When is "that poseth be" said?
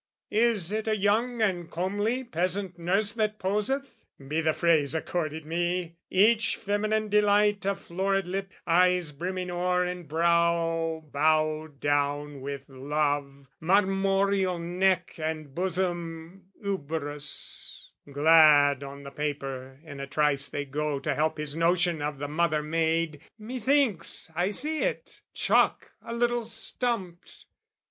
3.13-4.41